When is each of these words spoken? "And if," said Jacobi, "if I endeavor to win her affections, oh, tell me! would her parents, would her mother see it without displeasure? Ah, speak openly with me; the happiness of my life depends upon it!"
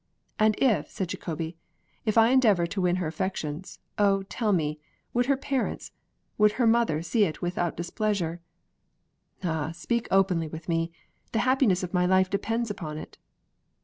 "And 0.39 0.55
if," 0.57 0.89
said 0.89 1.09
Jacobi, 1.09 1.57
"if 2.07 2.17
I 2.17 2.29
endeavor 2.29 2.65
to 2.65 2.81
win 2.81 2.95
her 2.95 3.05
affections, 3.05 3.77
oh, 3.99 4.23
tell 4.23 4.51
me! 4.51 4.79
would 5.13 5.27
her 5.27 5.37
parents, 5.37 5.91
would 6.39 6.53
her 6.53 6.65
mother 6.65 7.03
see 7.03 7.23
it 7.23 7.43
without 7.43 7.77
displeasure? 7.77 8.41
Ah, 9.43 9.69
speak 9.73 10.07
openly 10.09 10.47
with 10.47 10.67
me; 10.67 10.91
the 11.33 11.39
happiness 11.45 11.83
of 11.83 11.93
my 11.93 12.07
life 12.07 12.31
depends 12.31 12.71
upon 12.71 12.97
it!" 12.97 13.19